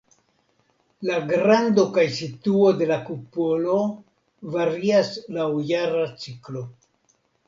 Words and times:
La 1.07 1.17
grando 1.31 1.83
kaj 1.97 2.05
situo 2.19 2.71
de 2.79 2.87
la 2.91 2.97
kupolo 3.09 3.75
varias 4.55 5.11
laŭ 5.37 5.45
jara 5.73 6.07
ciklo. 6.25 6.65